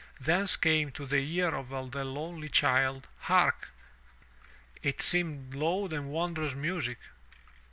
[0.19, 3.69] Thence came to the ear of the lonely child— hark!
[4.81, 6.97] it seemed low and wondrous music.